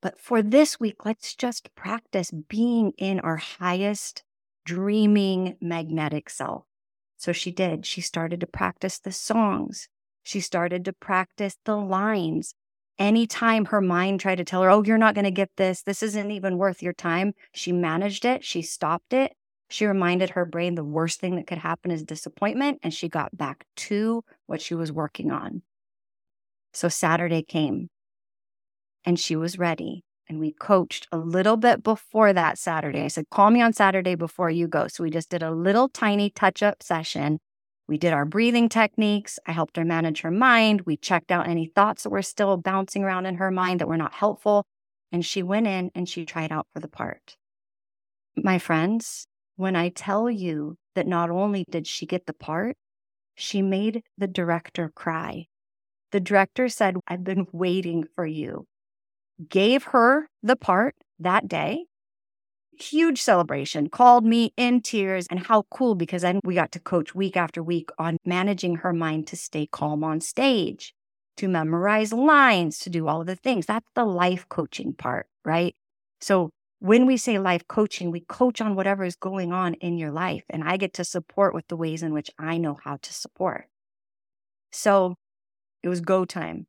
But 0.00 0.18
for 0.18 0.42
this 0.42 0.80
week, 0.80 1.04
let's 1.04 1.34
just 1.34 1.74
practice 1.74 2.30
being 2.30 2.92
in 2.98 3.20
our 3.20 3.36
highest 3.36 4.24
dreaming 4.64 5.56
magnetic 5.60 6.28
self. 6.28 6.64
So 7.16 7.32
she 7.32 7.52
did. 7.52 7.86
She 7.86 8.00
started 8.00 8.40
to 8.40 8.46
practice 8.46 8.98
the 8.98 9.12
songs. 9.12 9.88
She 10.24 10.40
started 10.40 10.84
to 10.84 10.92
practice 10.92 11.56
the 11.64 11.76
lines 11.76 12.54
anytime 12.98 13.66
her 13.66 13.80
mind 13.80 14.20
tried 14.20 14.36
to 14.36 14.44
tell 14.44 14.62
her, 14.62 14.70
oh, 14.70 14.82
you're 14.84 14.98
not 14.98 15.14
going 15.14 15.24
to 15.24 15.30
get 15.30 15.50
this, 15.56 15.82
this 15.82 16.02
isn't 16.02 16.30
even 16.30 16.58
worth 16.58 16.82
your 16.82 16.92
time, 16.92 17.34
she 17.52 17.72
managed 17.72 18.24
it, 18.24 18.44
she 18.44 18.62
stopped 18.62 19.12
it, 19.12 19.32
She 19.72 19.86
reminded 19.86 20.30
her 20.30 20.44
brain 20.44 20.74
the 20.74 20.84
worst 20.84 21.18
thing 21.18 21.36
that 21.36 21.46
could 21.46 21.56
happen 21.56 21.90
is 21.90 22.02
disappointment, 22.02 22.78
and 22.82 22.92
she 22.92 23.08
got 23.08 23.34
back 23.34 23.64
to 23.76 24.22
what 24.46 24.60
she 24.60 24.74
was 24.74 24.92
working 24.92 25.30
on. 25.30 25.62
So 26.74 26.90
Saturday 26.90 27.42
came 27.42 27.88
and 29.06 29.18
she 29.18 29.34
was 29.34 29.58
ready. 29.58 30.04
And 30.28 30.38
we 30.38 30.52
coached 30.52 31.08
a 31.10 31.16
little 31.16 31.56
bit 31.56 31.82
before 31.82 32.34
that 32.34 32.58
Saturday. 32.58 33.02
I 33.02 33.08
said, 33.08 33.30
call 33.30 33.50
me 33.50 33.62
on 33.62 33.72
Saturday 33.72 34.14
before 34.14 34.50
you 34.50 34.68
go. 34.68 34.88
So 34.88 35.04
we 35.04 35.10
just 35.10 35.30
did 35.30 35.42
a 35.42 35.50
little 35.50 35.88
tiny 35.88 36.28
touch 36.28 36.62
up 36.62 36.82
session. 36.82 37.38
We 37.88 37.98
did 37.98 38.12
our 38.12 38.24
breathing 38.24 38.68
techniques. 38.68 39.38
I 39.46 39.52
helped 39.52 39.76
her 39.76 39.84
manage 39.84 40.20
her 40.22 40.30
mind. 40.30 40.82
We 40.82 40.96
checked 40.96 41.30
out 41.30 41.48
any 41.48 41.66
thoughts 41.66 42.02
that 42.02 42.10
were 42.10 42.22
still 42.22 42.56
bouncing 42.56 43.04
around 43.04 43.26
in 43.26 43.36
her 43.36 43.50
mind 43.50 43.80
that 43.80 43.88
were 43.88 43.96
not 43.96 44.14
helpful. 44.14 44.64
And 45.10 45.24
she 45.24 45.42
went 45.42 45.66
in 45.66 45.90
and 45.94 46.08
she 46.08 46.24
tried 46.24 46.52
out 46.52 46.66
for 46.72 46.80
the 46.80 46.88
part. 46.88 47.36
My 48.36 48.58
friends, 48.58 49.26
when 49.56 49.76
I 49.76 49.90
tell 49.90 50.30
you 50.30 50.76
that 50.94 51.06
not 51.06 51.28
only 51.28 51.64
did 51.68 51.86
she 51.86 52.06
get 52.06 52.26
the 52.26 52.32
part, 52.32 52.76
she 53.34 53.60
made 53.60 54.02
the 54.16 54.26
director 54.26 54.90
cry. 54.94 55.46
The 56.12 56.20
director 56.20 56.68
said, 56.68 56.96
I've 57.06 57.24
been 57.24 57.46
waiting 57.52 58.04
for 58.14 58.26
you 58.26 58.66
gave 59.48 59.84
her 59.84 60.28
the 60.42 60.56
part 60.56 60.94
that 61.18 61.48
day. 61.48 61.86
Huge 62.78 63.20
celebration, 63.20 63.88
called 63.88 64.24
me 64.24 64.52
in 64.56 64.80
tears, 64.80 65.26
and 65.30 65.46
how 65.46 65.62
cool 65.70 65.94
because 65.94 66.22
then 66.22 66.40
we 66.42 66.54
got 66.54 66.72
to 66.72 66.80
coach 66.80 67.14
week 67.14 67.36
after 67.36 67.62
week 67.62 67.90
on 67.98 68.16
managing 68.24 68.76
her 68.76 68.92
mind 68.92 69.26
to 69.28 69.36
stay 69.36 69.66
calm 69.66 70.02
on 70.02 70.20
stage, 70.20 70.94
to 71.36 71.48
memorize 71.48 72.12
lines, 72.12 72.78
to 72.80 72.90
do 72.90 73.08
all 73.08 73.20
of 73.20 73.26
the 73.26 73.36
things. 73.36 73.66
That's 73.66 73.88
the 73.94 74.04
life 74.04 74.48
coaching 74.48 74.94
part, 74.94 75.26
right? 75.44 75.74
So 76.20 76.50
when 76.78 77.06
we 77.06 77.16
say 77.16 77.38
life 77.38 77.68
coaching, 77.68 78.10
we 78.10 78.20
coach 78.20 78.60
on 78.60 78.74
whatever 78.74 79.04
is 79.04 79.16
going 79.16 79.52
on 79.52 79.74
in 79.74 79.98
your 79.98 80.10
life, 80.10 80.44
and 80.50 80.64
I 80.64 80.76
get 80.78 80.94
to 80.94 81.04
support 81.04 81.54
with 81.54 81.68
the 81.68 81.76
ways 81.76 82.02
in 82.02 82.12
which 82.12 82.30
I 82.38 82.58
know 82.58 82.78
how 82.82 82.96
to 82.96 83.12
support. 83.12 83.66
So 84.72 85.14
it 85.82 85.88
was 85.88 86.00
go 86.00 86.24
time. 86.24 86.66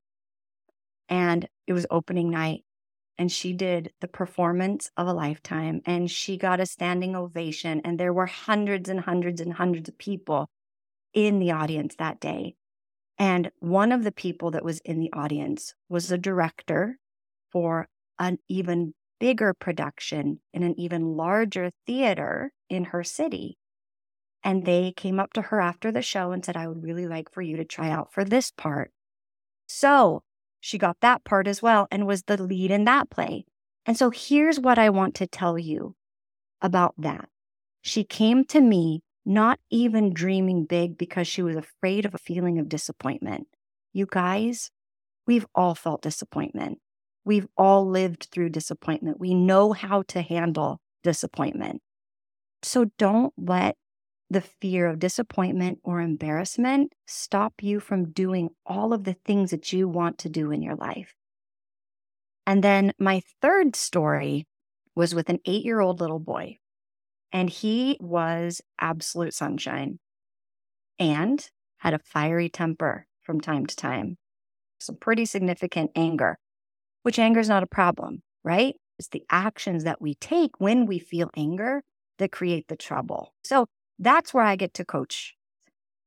And 1.10 1.48
it 1.66 1.74
was 1.74 1.86
opening 1.90 2.30
night 2.30 2.64
and 3.18 3.32
she 3.32 3.54
did 3.54 3.94
the 4.02 4.08
performance 4.08 4.90
of 4.98 5.08
a 5.08 5.14
lifetime 5.14 5.82
and 5.86 6.10
she 6.10 6.38
got 6.38 6.60
a 6.60 6.66
standing 6.66 7.16
ovation 7.16 7.82
and 7.84 8.00
there 8.00 8.14
were 8.14 8.26
hundreds 8.26 8.90
and 8.90 9.02
hundreds 9.02 9.40
and 9.40 9.54
hundreds 9.54 9.90
of 9.90 9.98
people 9.98 10.50
in 11.14 11.40
the 11.40 11.52
audience 11.52 11.96
that 11.98 12.20
day. 12.20 12.56
And 13.20 13.52
one 13.60 13.92
of 13.92 14.04
the 14.04 14.12
people 14.12 14.52
that 14.52 14.66
was 14.66 14.80
in 14.80 15.00
the 15.00 15.14
audience 15.14 15.76
was 15.88 16.08
the 16.08 16.18
director 16.18 16.98
for 17.52 17.88
an 18.20 18.40
even 18.50 18.94
bigger 19.20 19.54
production 19.54 20.40
in 20.54 20.64
an 20.64 20.78
even 20.80 21.16
larger 21.16 21.72
theater 21.86 22.52
in 22.70 22.86
her 22.86 23.04
city. 23.04 23.58
And 24.44 24.66
they 24.66 24.92
came 24.92 25.20
up 25.20 25.34
to 25.34 25.44
her 25.44 25.62
after 25.62 25.92
the 25.92 26.02
show 26.02 26.32
and 26.32 26.44
said 26.44 26.58
i 26.58 26.68
would 26.68 26.84
really 26.84 27.08
like 27.08 27.32
for 27.32 27.42
you 27.42 27.56
to 27.58 27.64
try 27.64 27.90
out 27.90 28.12
for 28.12 28.26
this 28.26 28.52
part. 28.52 28.92
So 29.68 30.24
she 30.66 30.78
got 30.78 30.96
that 31.02 31.26
part 31.26 31.46
as 31.46 31.62
well 31.62 31.90
and 31.92 32.08
was 32.08 32.24
the 32.24 32.42
lead 32.42 32.72
in 32.72 32.86
that 32.86 33.10
play. 33.10 33.44
And 33.86 33.98
so 33.98 34.12
here's 34.12 34.62
what 34.62 34.80
I 34.80 34.90
want 34.90 35.14
to 35.16 35.28
tell 35.28 35.60
you 35.60 35.94
about 36.62 36.94
that. 36.98 37.28
She 37.82 38.06
came 38.06 38.46
to 38.46 38.62
me 38.62 39.02
not 39.26 39.60
even 39.70 40.14
dreaming 40.14 40.64
big 40.64 40.98
because 40.98 41.28
she 41.28 41.42
was 41.42 41.58
afraid 41.58 42.06
of 42.06 42.16
a 42.16 42.18
feeling 42.18 42.60
of 42.60 42.70
disappointment. 42.70 43.48
You 43.92 44.08
guys, 44.10 44.72
we've 45.28 45.46
all 45.54 45.76
felt 45.76 46.02
disappointment. 46.02 46.80
We've 47.26 47.48
all 47.58 47.86
lived 47.86 48.30
through 48.32 48.52
disappointment. 48.52 49.20
We 49.20 49.34
know 49.34 49.74
how 49.74 50.04
to 50.04 50.22
handle 50.22 50.80
disappointment. 51.04 51.82
So 52.62 52.86
don't 52.98 53.34
let 53.36 53.76
the 54.30 54.42
fear 54.42 54.88
of 54.88 55.00
disappointment 55.00 55.80
or 55.84 56.02
embarrassment 56.02 56.94
stop 57.06 57.62
you 57.62 57.80
from 57.80 58.12
doing 58.12 58.50
all 58.66 58.94
of 58.94 59.04
the 59.04 59.16
things 59.26 59.52
that 59.52 59.72
you 59.72 59.88
want 59.88 60.18
to 60.20 60.30
do 60.30 60.52
in 60.52 60.62
your 60.62 60.76
life. 60.76 61.14
And 62.46 62.64
then 62.64 62.94
my 63.00 63.22
third 63.42 63.76
story 63.76 64.46
was 64.96 65.16
with 65.16 65.30
an 65.30 65.40
eight 65.46 65.64
year 65.64 65.80
old 65.80 66.00
little 66.00 66.20
boy, 66.20 66.58
and 67.32 67.50
he 67.50 67.98
was 68.00 68.62
absolute 68.80 69.34
sunshine 69.34 70.00
and 71.00 71.50
had 71.78 71.94
a 71.94 72.00
fiery 72.00 72.50
temper 72.50 73.08
from 73.22 73.42
time 73.42 73.66
to 73.66 73.76
time, 73.76 74.18
some 74.80 74.96
pretty 74.96 75.26
significant 75.26 75.92
anger, 75.96 76.38
which 77.04 77.20
anger 77.20 77.40
is 77.40 77.50
not 77.50 77.64
a 77.64 77.68
problem, 77.68 78.22
right? 78.44 78.76
It's 79.00 79.10
the 79.10 79.24
actions 79.30 79.84
that 79.84 80.02
we 80.02 80.16
take 80.16 80.60
when 80.60 80.86
we 80.86 81.00
feel 81.00 81.30
anger 81.36 81.82
that 82.20 82.32
create 82.32 82.68
the 82.68 82.76
trouble. 82.76 83.34
So 83.44 83.66
that's 84.00 84.34
where 84.34 84.44
I 84.44 84.56
get 84.56 84.74
to 84.76 84.86
coach. 84.86 85.36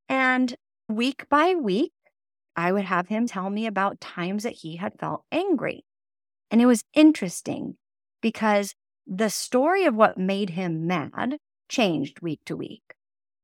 And 0.08 0.56
week 0.88 1.28
by 1.28 1.54
week, 1.54 1.92
I 2.56 2.72
would 2.72 2.84
have 2.84 3.08
him 3.08 3.26
tell 3.26 3.50
me 3.50 3.66
about 3.66 4.00
times 4.00 4.44
that 4.44 4.54
he 4.54 4.76
had 4.76 4.98
felt 4.98 5.24
angry. 5.30 5.84
And 6.50 6.62
it 6.62 6.66
was 6.66 6.84
interesting 6.94 7.76
because 8.22 8.74
the 9.06 9.30
story 9.30 9.84
of 9.84 9.94
what 9.94 10.18
made 10.18 10.50
him 10.50 10.86
mad 10.86 11.38
changed 11.68 12.20
week 12.20 12.40
to 12.46 12.56
week, 12.56 12.94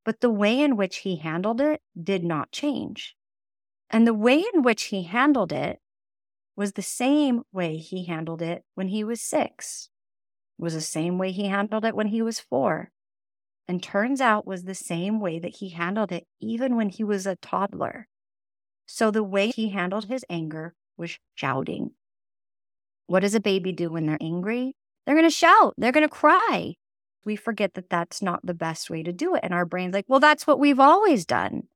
but 0.04 0.20
the 0.20 0.30
way 0.30 0.60
in 0.60 0.76
which 0.76 0.98
he 0.98 1.16
handled 1.16 1.60
it 1.60 1.80
did 2.00 2.24
not 2.24 2.52
change. 2.52 3.16
And 3.90 4.06
the 4.06 4.14
way 4.14 4.44
in 4.54 4.62
which 4.62 4.84
he 4.84 5.02
handled 5.02 5.52
it 5.52 5.78
was 6.56 6.72
the 6.72 6.82
same 6.82 7.42
way 7.52 7.76
he 7.76 8.06
handled 8.06 8.42
it 8.42 8.64
when 8.74 8.88
he 8.88 9.04
was 9.04 9.20
six, 9.20 9.90
it 10.58 10.62
was 10.62 10.74
the 10.74 10.80
same 10.80 11.18
way 11.18 11.32
he 11.32 11.46
handled 11.46 11.84
it 11.84 11.94
when 11.94 12.08
he 12.08 12.22
was 12.22 12.40
four, 12.40 12.90
and 13.68 13.82
turns 13.82 14.20
out 14.20 14.46
was 14.46 14.64
the 14.64 14.74
same 14.74 15.20
way 15.20 15.38
that 15.38 15.56
he 15.56 15.70
handled 15.70 16.12
it 16.12 16.26
even 16.40 16.76
when 16.76 16.88
he 16.88 17.04
was 17.04 17.26
a 17.26 17.36
toddler. 17.36 18.08
So 18.86 19.10
the 19.10 19.22
way 19.22 19.50
he 19.50 19.70
handled 19.70 20.06
his 20.06 20.24
anger 20.28 20.74
was 20.96 21.18
shouting. 21.34 21.92
What 23.06 23.20
does 23.20 23.34
a 23.34 23.40
baby 23.40 23.72
do 23.72 23.90
when 23.90 24.06
they're 24.06 24.18
angry? 24.20 24.74
They're 25.04 25.14
going 25.14 25.26
to 25.26 25.34
shout, 25.34 25.74
they're 25.76 25.92
going 25.92 26.08
to 26.08 26.14
cry. 26.14 26.74
We 27.24 27.36
forget 27.36 27.74
that 27.74 27.88
that's 27.88 28.20
not 28.20 28.44
the 28.44 28.54
best 28.54 28.90
way 28.90 29.02
to 29.02 29.12
do 29.12 29.34
it. 29.34 29.40
And 29.44 29.54
our 29.54 29.64
brain's 29.64 29.94
like, 29.94 30.06
well, 30.08 30.20
that's 30.20 30.46
what 30.46 30.58
we've 30.58 30.80
always 30.80 31.24
done. 31.24 31.68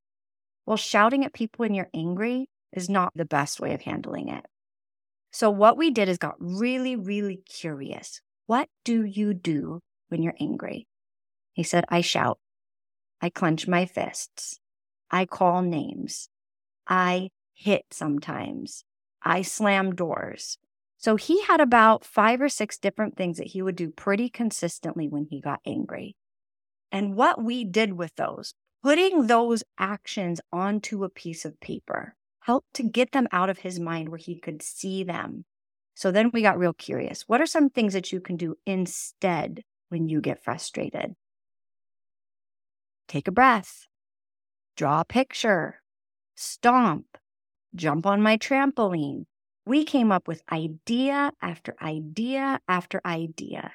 Well, 0.65 0.77
shouting 0.77 1.23
at 1.23 1.33
people 1.33 1.63
when 1.63 1.73
you're 1.73 1.89
angry 1.93 2.49
is 2.73 2.89
not 2.89 3.13
the 3.15 3.25
best 3.25 3.59
way 3.59 3.73
of 3.73 3.81
handling 3.81 4.27
it. 4.27 4.45
So, 5.31 5.49
what 5.49 5.77
we 5.77 5.91
did 5.91 6.09
is 6.09 6.17
got 6.17 6.35
really, 6.39 6.95
really 6.95 7.41
curious. 7.47 8.21
What 8.45 8.67
do 8.83 9.03
you 9.03 9.33
do 9.33 9.81
when 10.09 10.21
you're 10.21 10.35
angry? 10.39 10.87
He 11.57 11.63
said, 11.63 11.85
I 11.89 12.01
shout. 12.01 12.37
I 13.19 13.31
clench 13.31 13.67
my 13.67 13.87
fists. 13.87 14.59
I 15.09 15.25
call 15.25 15.63
names. 15.63 16.29
I 16.87 17.31
hit 17.55 17.85
sometimes. 17.89 18.83
I 19.23 19.41
slam 19.41 19.95
doors. 19.95 20.59
So 20.99 21.15
he 21.15 21.41
had 21.45 21.59
about 21.59 22.05
five 22.05 22.41
or 22.41 22.47
six 22.47 22.77
different 22.77 23.17
things 23.17 23.37
that 23.37 23.47
he 23.47 23.63
would 23.63 23.75
do 23.75 23.89
pretty 23.89 24.29
consistently 24.29 25.07
when 25.07 25.25
he 25.31 25.41
got 25.41 25.59
angry. 25.65 26.15
And 26.91 27.15
what 27.15 27.43
we 27.43 27.63
did 27.63 27.93
with 27.93 28.15
those, 28.17 28.53
putting 28.83 29.25
those 29.25 29.63
actions 29.79 30.39
onto 30.53 31.03
a 31.03 31.09
piece 31.09 31.43
of 31.43 31.59
paper, 31.59 32.13
helped 32.41 32.75
to 32.75 32.83
get 32.83 33.13
them 33.13 33.27
out 33.31 33.49
of 33.49 33.57
his 33.57 33.79
mind 33.79 34.09
where 34.09 34.19
he 34.19 34.39
could 34.39 34.61
see 34.61 35.03
them. 35.03 35.45
So 35.95 36.11
then 36.11 36.29
we 36.31 36.43
got 36.43 36.59
real 36.59 36.73
curious. 36.73 37.23
What 37.23 37.41
are 37.41 37.47
some 37.47 37.71
things 37.71 37.93
that 37.93 38.11
you 38.11 38.21
can 38.21 38.37
do 38.37 38.57
instead 38.67 39.63
when 39.89 40.07
you 40.07 40.21
get 40.21 40.43
frustrated? 40.43 41.15
Take 43.07 43.27
a 43.27 43.31
breath, 43.31 43.87
draw 44.75 45.01
a 45.01 45.05
picture, 45.05 45.81
stomp, 46.35 47.17
jump 47.75 48.05
on 48.05 48.21
my 48.21 48.37
trampoline. 48.37 49.25
We 49.65 49.83
came 49.83 50.11
up 50.11 50.27
with 50.27 50.43
idea 50.51 51.31
after 51.41 51.75
idea 51.81 52.59
after 52.67 53.01
idea 53.05 53.73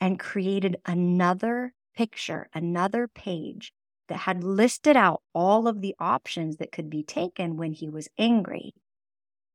and 0.00 0.18
created 0.18 0.76
another 0.86 1.74
picture, 1.94 2.48
another 2.54 3.06
page 3.06 3.72
that 4.08 4.20
had 4.20 4.42
listed 4.42 4.96
out 4.96 5.22
all 5.34 5.68
of 5.68 5.82
the 5.82 5.94
options 6.00 6.56
that 6.56 6.72
could 6.72 6.90
be 6.90 7.02
taken 7.02 7.56
when 7.56 7.72
he 7.72 7.88
was 7.88 8.08
angry. 8.18 8.74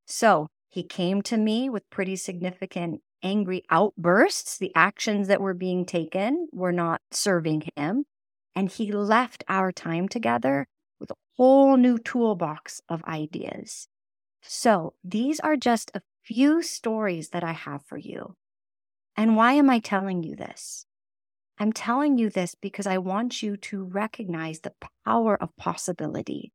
So 0.07 0.47
he 0.69 0.83
came 0.83 1.21
to 1.23 1.37
me 1.37 1.69
with 1.69 1.89
pretty 1.89 2.15
significant 2.15 3.01
angry 3.21 3.63
outbursts. 3.69 4.57
The 4.57 4.71
actions 4.75 5.27
that 5.27 5.41
were 5.41 5.53
being 5.53 5.85
taken 5.85 6.47
were 6.53 6.71
not 6.71 7.01
serving 7.11 7.63
him. 7.75 8.05
And 8.55 8.69
he 8.69 8.91
left 8.91 9.43
our 9.47 9.71
time 9.71 10.07
together 10.07 10.67
with 10.99 11.11
a 11.11 11.15
whole 11.35 11.75
new 11.75 11.97
toolbox 11.97 12.81
of 12.87 13.03
ideas. 13.03 13.87
So 14.41 14.93
these 15.03 15.39
are 15.41 15.57
just 15.57 15.91
a 15.93 16.01
few 16.23 16.61
stories 16.61 17.29
that 17.29 17.43
I 17.43 17.51
have 17.51 17.83
for 17.85 17.97
you. 17.97 18.35
And 19.17 19.35
why 19.35 19.53
am 19.53 19.69
I 19.69 19.79
telling 19.79 20.23
you 20.23 20.35
this? 20.35 20.85
I'm 21.57 21.71
telling 21.71 22.17
you 22.17 22.29
this 22.29 22.55
because 22.55 22.85
I 22.85 22.97
want 22.97 23.41
you 23.41 23.55
to 23.57 23.83
recognize 23.83 24.59
the 24.59 24.73
power 25.05 25.41
of 25.41 25.55
possibility. 25.57 26.51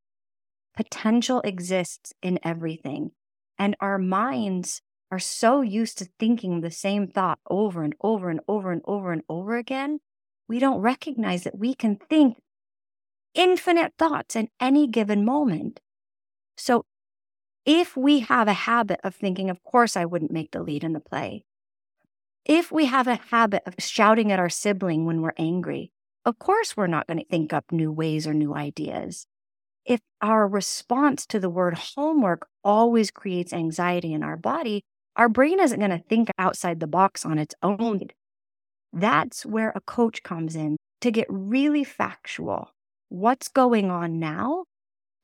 Potential 0.77 1.41
exists 1.43 2.13
in 2.23 2.39
everything, 2.43 3.13
and 3.59 3.77
our 3.81 3.99
minds 3.99 4.83
are 5.11 5.19
so 5.19 5.63
used 5.63 5.99
to 5.99 6.09
thinking 6.19 6.61
the 6.61 6.71
same 6.71 7.09
thought 7.09 7.39
over 7.49 7.83
and 7.83 7.95
over 8.01 8.31
and 8.31 8.41
over 8.47 8.71
and 8.71 8.83
over 8.85 9.13
and 9.13 9.23
over 9.29 9.57
again 9.57 10.01
we 10.51 10.59
don't 10.59 10.81
recognize 10.81 11.45
that 11.45 11.57
we 11.57 11.75
can 11.75 11.95
think 11.95 12.37
infinite 13.35 13.93
thoughts 13.97 14.35
in 14.35 14.49
any 14.59 14.89
given 14.89 15.25
moment. 15.25 15.79
So 16.57 16.87
if 17.65 17.97
we 17.97 18.19
have 18.19 18.49
a 18.49 18.53
habit 18.53 18.99
of 19.05 19.15
thinking, 19.15 19.49
of 19.49 19.63
course, 19.63 19.97
I 19.97 20.07
wouldn't 20.07 20.33
make 20.33 20.51
the 20.51 20.61
lead 20.61 20.83
in 20.83 20.93
the 20.93 20.99
play. 20.99 21.45
If 22.45 22.73
we 22.73 22.87
have 22.87 23.07
a 23.07 23.21
habit 23.31 23.63
of 23.65 23.75
shouting 23.79 24.33
at 24.33 24.41
our 24.41 24.49
sibling 24.49 25.07
when 25.07 25.23
we're 25.23 25.35
angry, 25.39 25.93
of 26.25 26.41
course, 26.41 26.77
we're 26.77 26.89
not 26.89 27.07
going 27.07 27.21
to 27.21 27.27
think 27.27 27.53
up 27.53 27.67
new 27.71 27.93
ways 27.93 28.27
or 28.27 28.35
new 28.35 28.53
ideas. 28.53 29.29
If 29.85 30.01
our 30.21 30.49
response 30.49 31.27
to 31.27 31.39
the 31.39 31.49
word 31.49 31.79
homework 31.95 32.49
always 32.65 33.13
creates 33.13 33.53
anxiety 33.53 34.13
in 34.13 34.25
our 34.25 34.37
body, 34.37 34.83
our 35.15 35.29
brain 35.29 35.61
isn't 35.61 35.79
going 35.79 35.93
to 35.93 36.05
think 36.09 36.29
outside 36.41 36.81
the 36.81 36.89
box 36.89 37.25
on 37.25 37.39
its 37.39 37.55
own. 37.63 38.09
That's 38.93 39.47
where 39.47 39.73
a 39.75 39.81
coach 39.81 40.23
comes 40.23 40.57
in 40.57 40.77
to 41.01 41.11
get 41.11 41.27
really 41.29 41.85
factual. 41.85 42.71
What's 43.09 43.49
going 43.49 43.91
on 43.91 44.19
now? 44.19 44.65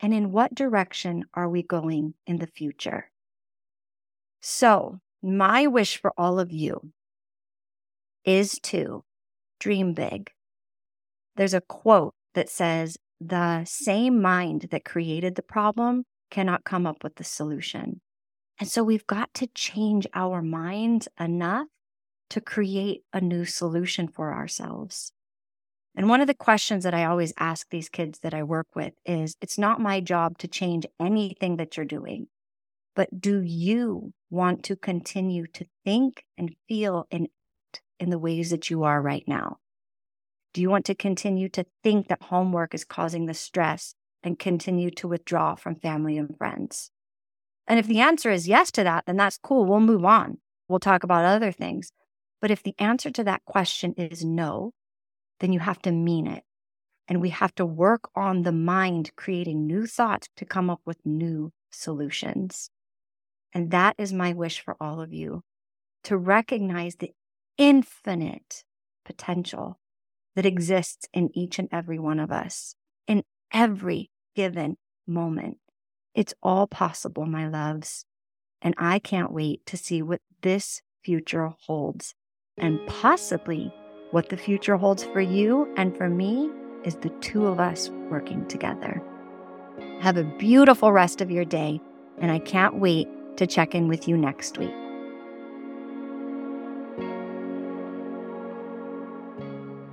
And 0.01 0.13
in 0.13 0.33
what 0.33 0.55
direction 0.55 1.25
are 1.35 1.49
we 1.49 1.63
going 1.63 2.15
in 2.27 2.39
the 2.39 2.47
future? 2.47 3.11
So, 4.41 5.01
my 5.23 5.67
wish 5.67 5.97
for 6.01 6.13
all 6.17 6.39
of 6.39 6.53
you 6.53 6.93
is 8.25 8.59
to 8.65 9.05
dream 9.59 9.95
big. 9.95 10.31
There's 11.37 11.55
a 11.55 11.63
quote 11.63 12.15
that 12.35 12.49
says, 12.49 12.99
The 13.21 13.65
same 13.65 14.21
mind 14.21 14.69
that 14.71 14.85
created 14.85 15.35
the 15.35 15.43
problem 15.43 16.05
cannot 16.31 16.65
come 16.65 16.87
up 16.87 17.03
with 17.03 17.17
the 17.17 17.25
solution. 17.25 18.01
And 18.59 18.69
so 18.69 18.83
we've 18.83 19.07
got 19.07 19.33
to 19.35 19.47
change 19.49 20.07
our 20.15 20.43
minds 20.43 21.09
enough 21.21 21.69
to 22.31 22.41
create 22.41 23.03
a 23.13 23.21
new 23.21 23.45
solution 23.45 24.09
for 24.09 24.33
ourselves. 24.33 25.13
And 25.97 26.09
one 26.09 26.21
of 26.21 26.27
the 26.27 26.35
questions 26.35 26.85
that 26.85 26.95
I 26.95 27.05
always 27.05 27.33
ask 27.39 27.69
these 27.71 27.89
kids 27.89 28.19
that 28.19 28.35
I 28.35 28.43
work 28.43 28.67
with 28.75 28.93
is 29.07 29.37
it's 29.41 29.57
not 29.57 29.81
my 29.81 30.01
job 30.01 30.37
to 30.39 30.49
change 30.49 30.87
anything 31.01 31.57
that 31.57 31.77
you're 31.77 31.87
doing, 31.87 32.27
but 32.95 33.21
do 33.21 33.41
you 33.41 34.13
want 34.31 34.63
to 34.65 34.77
continue 34.77 35.47
to 35.55 35.67
think 35.85 36.25
and 36.37 36.55
feel 36.69 37.07
and 37.11 37.29
act 37.73 37.83
in 37.99 38.11
the 38.11 38.19
ways 38.19 38.51
that 38.51 38.69
you 38.69 38.85
are 38.85 39.01
right 39.01 39.25
now? 39.27 39.57
Do 40.53 40.61
you 40.61 40.69
want 40.69 40.87
to 40.87 40.95
continue 40.95 41.49
to 41.51 41.65
think 41.83 42.09
that 42.09 42.23
homework 42.25 42.75
is 42.75 42.85
causing 42.85 43.27
the 43.27 43.35
stress 43.35 43.95
and 44.23 44.39
continue 44.39 44.91
to 44.93 45.09
withdraw 45.09 45.55
from 45.55 45.77
family 45.77 46.19
and 46.19 46.37
friends? 46.37 46.91
And 47.67 47.79
if 47.79 47.87
the 47.87 48.01
answer 48.01 48.31
is 48.31 48.49
yes 48.49 48.71
to 48.73 48.85
that, 48.85 49.05
then 49.07 49.17
that's 49.17 49.39
cool. 49.39 49.65
We'll 49.65 49.81
move 49.81 50.05
on. 50.05 50.39
We'll 50.69 50.79
talk 50.79 51.05
about 51.05 51.25
other 51.25 51.53
things. 51.53 51.93
But 52.41 52.51
if 52.51 52.63
the 52.63 52.75
answer 52.79 53.11
to 53.11 53.25
that 53.25 53.45
question 53.45 53.95
is 53.97 54.25
no, 54.25 54.73
then 55.41 55.53
you 55.53 55.61
have 55.61 55.81
to 55.83 55.93
mean 55.93 56.27
it. 56.27 56.45
And 57.09 57.21
we 57.21 57.31
have 57.31 57.55
to 57.57 57.65
work 57.65 58.09
on 58.15 58.43
the 58.43 58.53
mind 58.53 59.13
creating 59.17 59.67
new 59.67 59.87
thoughts 59.87 60.29
to 60.37 60.45
come 60.45 60.69
up 60.69 60.81
with 60.85 60.99
new 61.05 61.53
solutions. 61.71 62.71
And 63.53 63.71
that 63.71 63.95
is 63.97 64.13
my 64.13 64.33
wish 64.33 64.61
for 64.61 64.77
all 64.81 65.01
of 65.01 65.13
you 65.13 65.43
to 66.05 66.17
recognize 66.17 66.97
the 66.97 67.13
infinite 67.57 68.65
potential 69.05 69.79
that 70.35 70.47
exists 70.47 71.09
in 71.13 71.31
each 71.33 71.59
and 71.59 71.69
every 71.73 71.99
one 71.99 72.21
of 72.21 72.31
us 72.31 72.75
in 73.07 73.23
every 73.53 74.11
given 74.35 74.77
moment. 75.07 75.59
It's 76.15 76.35
all 76.43 76.67
possible, 76.67 77.27
my 77.27 77.49
loves. 77.49 78.05
And 78.61 78.75
I 78.79 78.99
can't 78.99 79.33
wait 79.33 79.65
to 79.67 79.77
see 79.77 80.03
what 80.03 80.21
this 80.43 80.83
future 81.03 81.51
holds 81.67 82.15
and 82.59 82.81
possibly 82.87 83.73
what 84.13 84.29
the 84.29 84.37
future 84.37 84.77
holds 84.77 85.05
for 85.05 85.21
you 85.21 85.73
and 85.77 85.97
for 85.97 86.09
me 86.09 86.51
is 86.85 86.97
the 86.97 87.11
two 87.21 87.47
of 87.47 87.61
us 87.61 87.91
working 88.11 88.47
together. 88.47 89.03
Have 90.01 90.17
a 90.17 90.25
beautiful 90.25 90.93
rest 90.93 91.21
of 91.21 91.31
your 91.31 91.45
day, 91.45 91.81
and 92.19 92.31
I 92.31 92.39
can't 92.39 92.77
wait 92.77 93.09
to 93.37 93.47
check 93.47 93.75
in 93.75 93.89
with 93.89 94.09
you 94.09 94.17
next 94.17 94.57
week. 94.59 94.73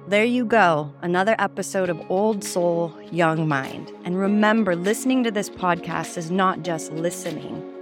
There 0.07 0.23
you 0.23 0.45
go, 0.45 0.93
another 1.01 1.35
episode 1.39 1.89
of 1.89 1.99
Old 2.09 2.43
Soul, 2.43 2.95
Young 3.11 3.47
Mind. 3.47 3.91
And 4.05 4.17
remember, 4.17 4.75
listening 4.75 5.23
to 5.23 5.31
this 5.31 5.49
podcast 5.49 6.17
is 6.17 6.29
not 6.29 6.61
just 6.61 6.93
listening 6.93 7.72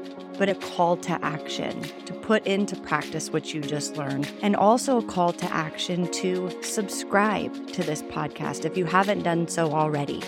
but 0.41 0.49
a 0.49 0.55
call 0.55 0.97
to 0.97 1.23
action 1.23 1.83
to 2.03 2.13
put 2.13 2.47
into 2.47 2.75
practice 2.75 3.29
what 3.29 3.53
you 3.53 3.61
just 3.61 3.95
learned, 3.95 4.27
and 4.41 4.55
also 4.55 4.97
a 4.97 5.03
call 5.03 5.31
to 5.31 5.45
action 5.53 6.11
to 6.11 6.49
subscribe 6.63 7.53
to 7.67 7.83
this 7.83 8.01
podcast 8.01 8.65
if 8.65 8.75
you 8.75 8.83
haven't 8.83 9.21
done 9.21 9.47
so 9.47 9.71
already. 9.71 10.19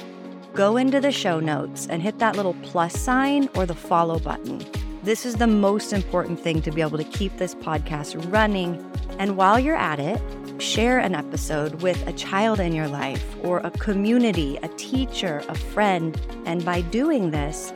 Go 0.54 0.78
into 0.78 1.02
the 1.02 1.12
show 1.12 1.40
notes 1.40 1.88
and 1.88 2.00
hit 2.00 2.20
that 2.20 2.36
little 2.36 2.56
plus 2.62 2.94
sign 2.94 3.50
or 3.56 3.66
the 3.66 3.74
follow 3.74 4.20
button. 4.20 4.64
This 5.02 5.26
is 5.26 5.38
the 5.38 5.48
most 5.48 5.92
important 5.92 6.40
thing 6.40 6.62
to 6.62 6.70
be 6.70 6.82
able 6.82 7.00
to 7.00 7.04
keep 7.06 7.36
this 7.38 7.56
podcast 7.56 8.32
running. 8.32 8.86
And 9.18 9.36
while 9.36 9.60
you're 9.60 9.76
at 9.76 10.00
it, 10.00 10.22
share 10.62 11.00
an 11.00 11.16
episode 11.16 11.82
with 11.82 12.08
a 12.08 12.14
child 12.14 12.60
in 12.60 12.74
your 12.74 12.88
life 12.88 13.36
or 13.44 13.62
a 13.62 13.72
community, 13.72 14.60
a 14.62 14.68
teacher, 14.68 15.42
a 15.50 15.56
friend. 15.56 16.22
And 16.46 16.64
by 16.64 16.82
doing 16.82 17.32
this, 17.32 17.74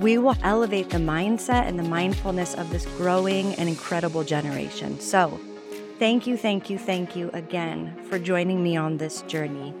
we 0.00 0.16
will 0.16 0.36
elevate 0.42 0.88
the 0.88 0.96
mindset 0.96 1.68
and 1.68 1.78
the 1.78 1.82
mindfulness 1.82 2.54
of 2.54 2.70
this 2.70 2.86
growing 2.96 3.54
and 3.56 3.68
incredible 3.68 4.24
generation. 4.24 4.98
So, 4.98 5.38
thank 5.98 6.26
you, 6.26 6.38
thank 6.38 6.70
you, 6.70 6.78
thank 6.78 7.14
you 7.14 7.30
again 7.34 7.94
for 8.08 8.18
joining 8.18 8.62
me 8.62 8.78
on 8.78 8.96
this 8.96 9.20
journey. 9.22 9.74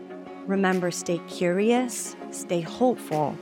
Remember, 0.46 0.90
stay 0.90 1.18
curious, 1.26 2.16
stay 2.32 2.60
hopeful. 2.60 3.36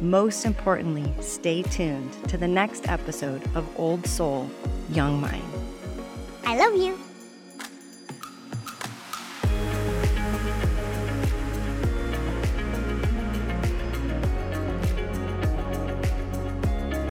Most 0.00 0.46
importantly, 0.46 1.12
stay 1.20 1.62
tuned 1.62 2.12
to 2.28 2.38
the 2.38 2.48
next 2.48 2.88
episode 2.88 3.42
of 3.54 3.68
Old 3.78 4.06
Soul, 4.06 4.48
Young 4.90 5.20
Mind. 5.20 5.44
I 6.46 6.56
love 6.56 6.76
you. 6.76 6.98